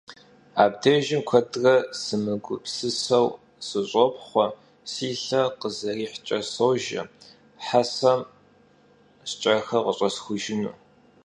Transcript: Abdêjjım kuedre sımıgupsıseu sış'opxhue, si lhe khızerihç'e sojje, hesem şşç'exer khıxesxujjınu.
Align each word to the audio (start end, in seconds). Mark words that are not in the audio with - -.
Abdêjjım 0.63 1.21
kuedre 1.29 1.75
sımıgupsıseu 2.01 3.27
sış'opxhue, 3.67 4.47
si 4.91 5.09
lhe 5.23 5.41
khızerihç'e 5.59 6.39
sojje, 6.53 7.01
hesem 7.67 8.21
şşç'exer 9.27 9.61
khıxesxujjınu. 9.85 10.73